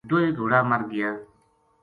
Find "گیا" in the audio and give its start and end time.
0.91-1.11